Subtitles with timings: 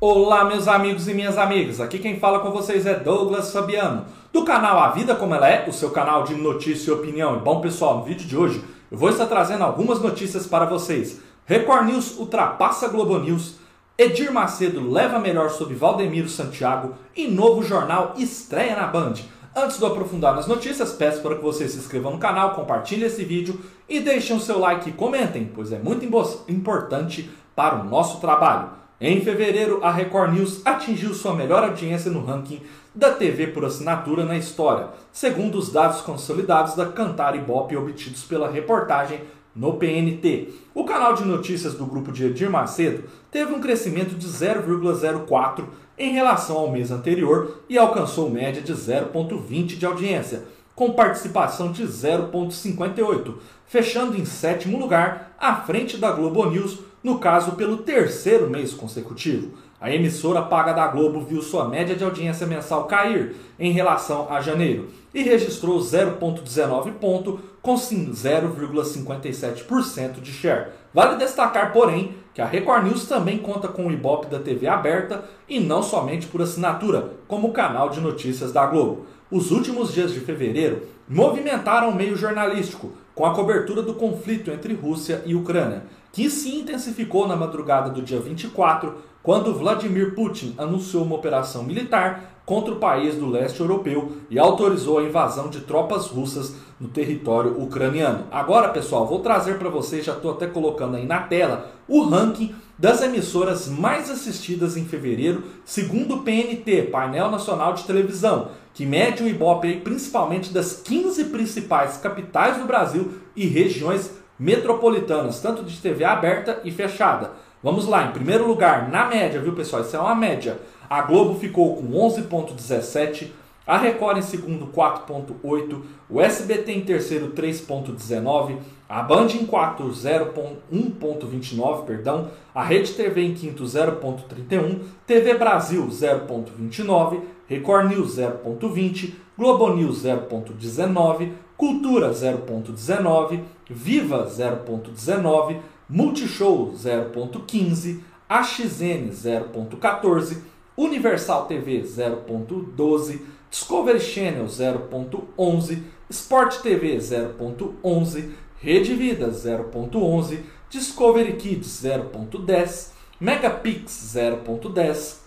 [0.00, 1.80] Olá, meus amigos e minhas amigas.
[1.80, 5.68] Aqui quem fala com vocês é Douglas Fabiano, do canal A Vida Como Ela É,
[5.68, 7.36] o seu canal de notícia e opinião.
[7.36, 8.62] E bom, pessoal, no vídeo de hoje
[8.92, 11.18] eu vou estar trazendo algumas notícias para vocês.
[11.44, 13.56] Record News ultrapassa Globo News,
[13.98, 19.14] Edir Macedo leva melhor sobre Valdemiro Santiago e novo jornal estreia na Band.
[19.52, 23.08] Antes de eu aprofundar nas notícias, peço para que vocês se inscrevam no canal, compartilhem
[23.08, 26.06] esse vídeo e deixem o seu like e comentem, pois é muito
[26.46, 28.78] importante para o nosso trabalho.
[29.00, 32.60] Em fevereiro, a Record News atingiu sua melhor audiência no ranking
[32.92, 38.50] da TV por assinatura na história, segundo os dados consolidados da Cantar Ibope obtidos pela
[38.50, 39.20] reportagem
[39.54, 40.48] no PNT.
[40.74, 45.64] O canal de notícias do grupo de Edir Macedo teve um crescimento de 0,04
[45.96, 50.42] em relação ao mês anterior e alcançou média de 0,20 de audiência,
[50.74, 53.34] com participação de 0,58,
[53.64, 59.52] fechando em sétimo lugar, à frente da Globo News no caso pelo terceiro mês consecutivo.
[59.80, 64.42] A emissora paga da Globo viu sua média de audiência mensal cair em relação a
[64.42, 70.66] janeiro e registrou 0,19 ponto com 0,57% de share.
[70.92, 75.24] Vale destacar, porém, que a Record News também conta com o Ibope da TV aberta
[75.48, 79.06] e não somente por assinatura, como canal de notícias da Globo.
[79.30, 84.74] Os últimos dias de fevereiro movimentaram o meio jornalístico com a cobertura do conflito entre
[84.74, 91.04] Rússia e Ucrânia que se intensificou na madrugada do dia 24, quando Vladimir Putin anunciou
[91.04, 96.06] uma operação militar contra o país do leste europeu e autorizou a invasão de tropas
[96.06, 98.24] russas no território ucraniano.
[98.30, 102.54] Agora, pessoal, vou trazer para vocês, já estou até colocando aí na tela, o ranking
[102.78, 109.22] das emissoras mais assistidas em fevereiro, segundo o PNT, Painel Nacional de Televisão, que mede
[109.22, 116.04] o Ibope principalmente das 15 principais capitais do Brasil e regiões metropolitanas, tanto de TV
[116.04, 117.32] aberta e fechada.
[117.62, 119.82] Vamos lá, em primeiro lugar, na média, viu pessoal?
[119.82, 120.58] Isso é uma média.
[120.88, 123.28] A Globo ficou com 11,17,
[123.68, 128.56] a Record em segundo 4,8, o SBT em terceiro 3,19,
[128.88, 137.20] a Band em quarto 0,1,29, perdão, a Rede TV em quinto 0,31, TV Brasil 0,29,
[137.46, 145.58] Record News 0,20, Globo News 0,19, Cultura 0.19, Viva 0.19,
[145.90, 150.38] Multishow 0.15, AXN 0.14,
[150.74, 162.90] Universal TV 0.12, Discovery Channel 0.11, Sport TV 0.11, Rede Vida 0.11, Discovery Kids 0.10,
[163.20, 165.18] Megapix 0.10,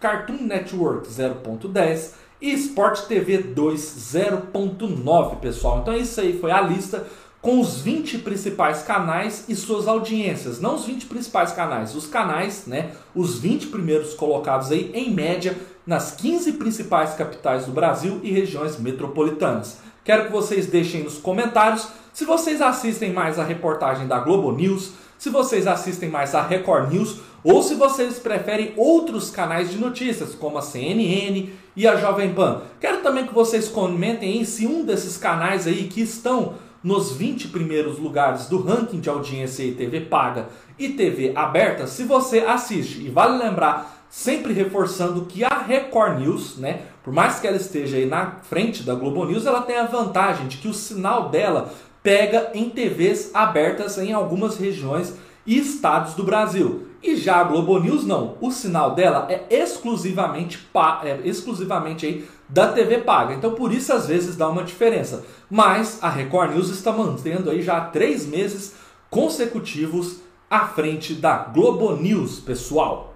[0.00, 5.78] Cartoon Network 0.10, e Sport TV 2 0.9, pessoal.
[5.80, 7.06] Então isso aí foi a lista
[7.44, 10.62] com os 20 principais canais e suas audiências.
[10.62, 12.92] Não os 20 principais canais, os canais, né?
[13.14, 15.54] Os 20 primeiros colocados aí, em média,
[15.86, 19.76] nas 15 principais capitais do Brasil e regiões metropolitanas.
[20.02, 24.92] Quero que vocês deixem nos comentários se vocês assistem mais a reportagem da Globo News,
[25.18, 30.34] se vocês assistem mais a Record News ou se vocês preferem outros canais de notícias,
[30.34, 32.62] como a CNN e a Jovem Pan.
[32.80, 36.54] Quero também que vocês comentem aí se um desses canais aí que estão
[36.84, 42.04] nos 20 primeiros lugares do ranking de audiência e TV paga e TV aberta, se
[42.04, 43.00] você assiste.
[43.00, 47.96] E vale lembrar, sempre reforçando que a Record News, né, por mais que ela esteja
[47.96, 51.72] aí na frente da Globo News, ela tem a vantagem de que o sinal dela
[52.02, 55.14] pega em TVs abertas em algumas regiões
[55.46, 56.88] e estados do Brasil.
[57.02, 58.36] E já a Globo News não.
[58.40, 60.66] O sinal dela é exclusivamente,
[61.02, 63.34] é exclusivamente aí da TV paga.
[63.34, 65.24] Então por isso às vezes dá uma diferença.
[65.50, 68.74] Mas a Record News está mantendo aí já três meses
[69.10, 73.14] consecutivos à frente da Globo News, pessoal.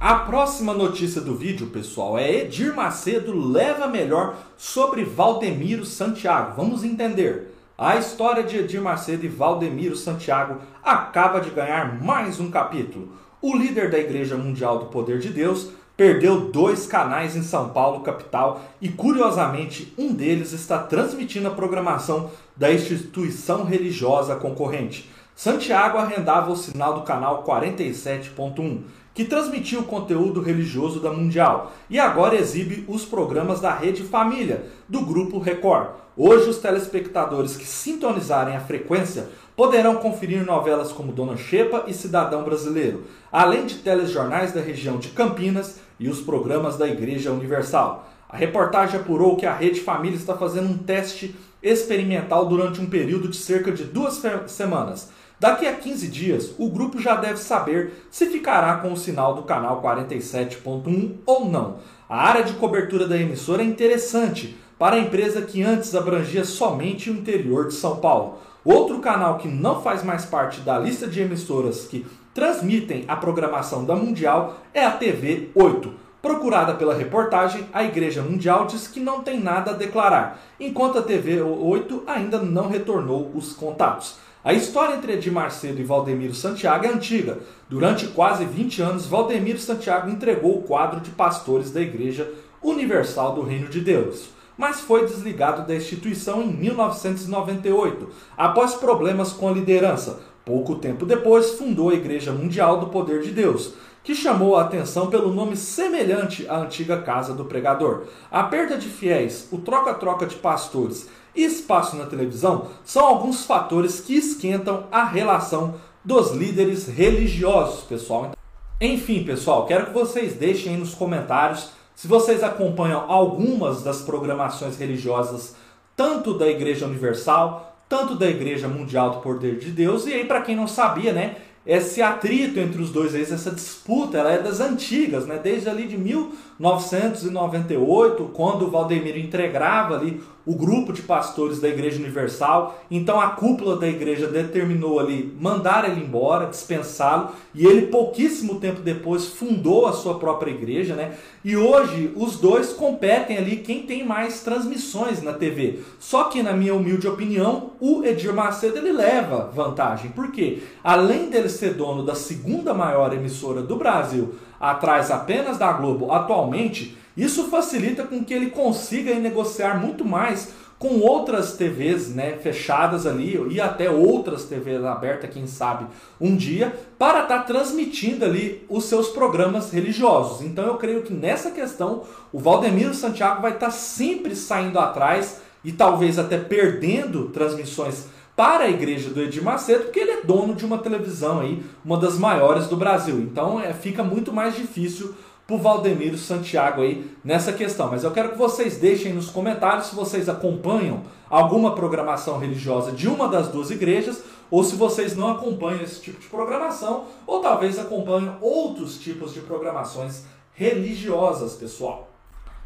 [0.00, 6.54] A próxima notícia do vídeo, pessoal, é Edir Macedo leva melhor sobre Valdemiro Santiago.
[6.56, 7.53] Vamos entender.
[7.76, 13.08] A história de Edir Macedo e Valdemiro Santiago acaba de ganhar mais um capítulo.
[13.42, 18.04] O líder da Igreja Mundial do Poder de Deus perdeu dois canais em São Paulo,
[18.04, 25.10] capital, e curiosamente um deles está transmitindo a programação da instituição religiosa concorrente.
[25.34, 28.82] Santiago arrendava o sinal do canal 47.1,
[29.14, 34.64] que transmitia o conteúdo religioso da Mundial, e agora exibe os programas da Rede Família,
[34.88, 35.90] do Grupo Record.
[36.16, 42.42] Hoje, os telespectadores que sintonizarem a frequência poderão conferir novelas como Dona Xepa e Cidadão
[42.42, 48.08] Brasileiro, além de telejornais da região de Campinas e os programas da Igreja Universal.
[48.28, 53.28] A reportagem apurou que a Rede Família está fazendo um teste experimental durante um período
[53.28, 58.26] de cerca de duas semanas, Daqui a 15 dias, o grupo já deve saber se
[58.26, 61.78] ficará com o sinal do canal 47.1 ou não.
[62.08, 67.10] A área de cobertura da emissora é interessante para a empresa que antes abrangia somente
[67.10, 68.38] o interior de São Paulo.
[68.64, 73.84] Outro canal que não faz mais parte da lista de emissoras que transmitem a programação
[73.84, 75.92] da Mundial é a TV 8.
[76.22, 81.02] Procurada pela reportagem, a Igreja Mundial diz que não tem nada a declarar, enquanto a
[81.02, 84.16] TV 8 ainda não retornou os contatos.
[84.44, 87.38] A história entre Edir Macedo e Valdemiro Santiago é antiga.
[87.66, 92.30] Durante quase 20 anos, Valdemiro Santiago entregou o quadro de pastores da Igreja
[92.62, 98.06] Universal do Reino de Deus, mas foi desligado da instituição em 1998,
[98.36, 100.20] após problemas com a liderança.
[100.44, 103.72] Pouco tempo depois, fundou a Igreja Mundial do Poder de Deus
[104.04, 108.02] que chamou a atenção pelo nome semelhante à antiga casa do pregador.
[108.30, 114.00] A perda de fiéis, o troca-troca de pastores e espaço na televisão são alguns fatores
[114.00, 118.32] que esquentam a relação dos líderes religiosos, pessoal.
[118.80, 124.76] Enfim, pessoal, quero que vocês deixem aí nos comentários se vocês acompanham algumas das programações
[124.76, 125.54] religiosas,
[125.96, 130.42] tanto da Igreja Universal, tanto da Igreja Mundial do Poder de Deus, e aí para
[130.42, 131.36] quem não sabia, né,
[131.66, 135.40] esse atrito entre os dois, essa disputa, ela é das antigas, né?
[135.42, 141.98] desde ali de 1998, quando o Valdemiro entregava ali o grupo de pastores da Igreja
[141.98, 142.78] Universal.
[142.90, 148.80] Então a cúpula da igreja determinou ali mandar ele embora, dispensá-lo, e ele pouquíssimo tempo
[148.80, 151.14] depois fundou a sua própria igreja, né?
[151.44, 155.80] E hoje os dois competem ali quem tem mais transmissões na TV.
[155.98, 160.10] Só que na minha humilde opinião, o Edir Macedo ele leva vantagem.
[160.10, 160.62] Por quê?
[160.82, 166.96] Além dele ser dono da segunda maior emissora do Brasil, atrás apenas da Globo atualmente,
[167.16, 173.40] isso facilita com que ele consiga negociar muito mais com outras TVs né, fechadas ali
[173.50, 175.86] e até outras TVs abertas, quem sabe,
[176.20, 180.42] um dia, para estar tá transmitindo ali os seus programas religiosos.
[180.42, 182.02] Então eu creio que nessa questão
[182.32, 188.64] o Valdemiro Santiago vai estar tá sempre saindo atrás e talvez até perdendo transmissões para
[188.64, 192.18] a igreja do Edir Macedo, porque ele é dono de uma televisão aí, uma das
[192.18, 193.18] maiores do Brasil.
[193.20, 195.14] Então é, fica muito mais difícil
[195.46, 197.90] para o Valdemiro Santiago aí nessa questão.
[197.90, 203.08] Mas eu quero que vocês deixem nos comentários se vocês acompanham alguma programação religiosa de
[203.08, 207.78] uma das duas igrejas ou se vocês não acompanham esse tipo de programação ou talvez
[207.78, 212.13] acompanham outros tipos de programações religiosas, pessoal.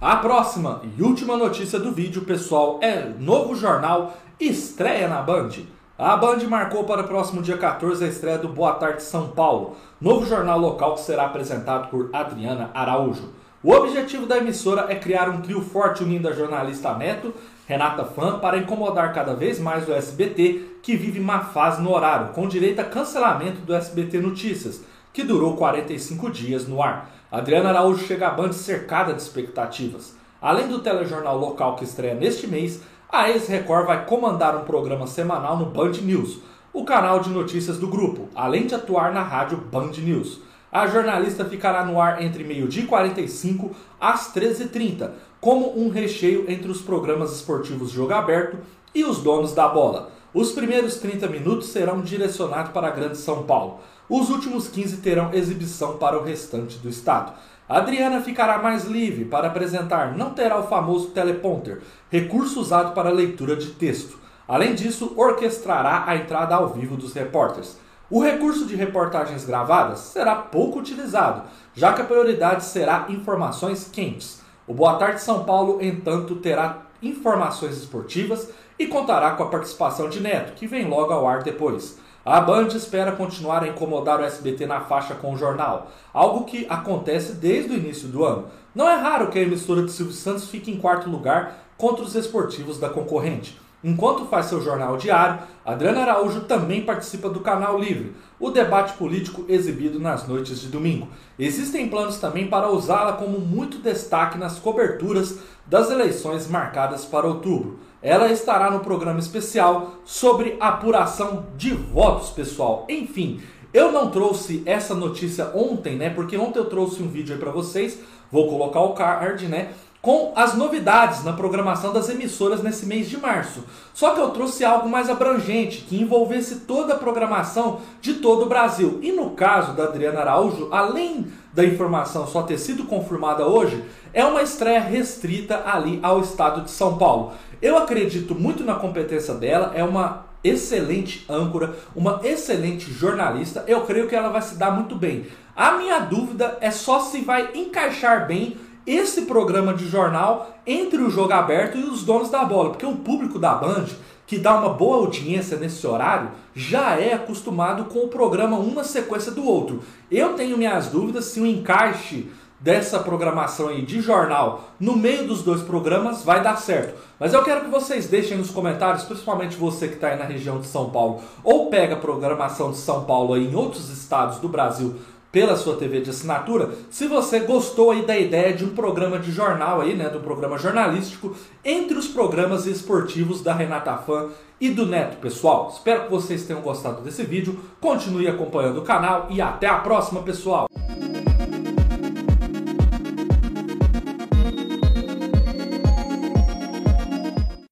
[0.00, 5.50] A próxima e última notícia do vídeo, pessoal, é novo jornal estreia na Band.
[5.98, 9.76] A Band marcou para o próximo dia 14 a estreia do Boa Tarde São Paulo,
[10.00, 13.28] novo jornal local que será apresentado por Adriana Araújo.
[13.62, 17.34] O objetivo da emissora é criar um trio forte unindo a jornalista Neto,
[17.66, 22.32] Renata Fã, para incomodar cada vez mais o SBT, que vive má fase no horário,
[22.32, 24.82] com direito a cancelamento do SBT Notícias,
[25.12, 27.19] que durou 45 dias no ar.
[27.30, 30.16] Adriana Araújo chega à Band cercada de expectativas.
[30.42, 35.56] Além do telejornal local que estreia neste mês, a ex-Record vai comandar um programa semanal
[35.56, 36.40] no Band News,
[36.72, 40.40] o canal de notícias do grupo, além de atuar na rádio Band News.
[40.72, 45.10] A jornalista ficará no ar entre meio-dia e 45 às 13h30,
[45.40, 48.58] como um recheio entre os programas esportivos Jogo Aberto
[48.92, 50.10] e os donos da bola.
[50.34, 53.80] Os primeiros 30 minutos serão direcionados para a Grande São Paulo.
[54.10, 57.32] Os últimos 15 terão exibição para o restante do estado.
[57.68, 63.54] Adriana ficará mais livre para apresentar, não terá o famoso teleprompter, recurso usado para leitura
[63.54, 64.18] de texto.
[64.48, 67.78] Além disso, orquestrará a entrada ao vivo dos repórteres.
[68.10, 74.40] O recurso de reportagens gravadas será pouco utilizado, já que a prioridade será informações quentes.
[74.66, 80.18] O Boa Tarde São Paulo, entanto, terá informações esportivas e contará com a participação de
[80.18, 81.96] Neto, que vem logo ao ar depois.
[82.22, 86.66] A Band espera continuar a incomodar o SBT na faixa com o jornal, algo que
[86.68, 88.44] acontece desde o início do ano.
[88.74, 92.14] Não é raro que a emissora de Silvio Santos fique em quarto lugar contra os
[92.14, 93.58] esportivos da concorrente.
[93.82, 99.46] Enquanto faz seu jornal diário, Adriana Araújo também participa do Canal Livre, o debate político
[99.48, 101.08] exibido nas noites de domingo.
[101.38, 107.78] Existem planos também para usá-la como muito destaque nas coberturas das eleições marcadas para outubro.
[108.02, 112.86] Ela estará no programa especial sobre apuração de votos, pessoal.
[112.88, 113.42] Enfim,
[113.74, 116.10] eu não trouxe essa notícia ontem, né?
[116.10, 118.00] Porque ontem eu trouxe um vídeo aí para vocês.
[118.32, 119.72] Vou colocar o card, né?
[120.02, 123.64] Com as novidades na programação das emissoras nesse mês de março.
[123.92, 128.48] Só que eu trouxe algo mais abrangente, que envolvesse toda a programação de todo o
[128.48, 128.98] Brasil.
[129.02, 134.24] E no caso da Adriana Araújo, além da informação só ter sido confirmada hoje, é
[134.24, 137.32] uma estreia restrita ali ao estado de São Paulo.
[137.60, 143.64] Eu acredito muito na competência dela, é uma excelente âncora, uma excelente jornalista.
[143.66, 145.26] Eu creio que ela vai se dar muito bem.
[145.54, 148.56] A minha dúvida é só se vai encaixar bem
[148.86, 152.96] esse programa de jornal entre o jogo aberto e os donos da bola, porque o
[152.96, 153.86] público da Band,
[154.26, 158.84] que dá uma boa audiência nesse horário, já é acostumado com o programa um na
[158.84, 159.82] sequência do outro.
[160.10, 165.42] Eu tenho minhas dúvidas se o encaixe dessa programação aí de jornal no meio dos
[165.42, 166.94] dois programas vai dar certo.
[167.18, 170.60] Mas eu quero que vocês deixem nos comentários, principalmente você que está aí na região
[170.60, 174.48] de São Paulo ou pega a programação de São Paulo aí em outros estados do
[174.48, 174.96] Brasil
[175.32, 179.30] pela sua TV de assinatura, se você gostou aí da ideia de um programa de
[179.30, 181.34] jornal aí, né, do programa jornalístico
[181.64, 184.28] entre os programas esportivos da Renata Fã
[184.60, 185.70] e do Neto, pessoal.
[185.72, 187.58] Espero que vocês tenham gostado desse vídeo.
[187.80, 190.68] Continue acompanhando o canal e até a próxima, pessoal.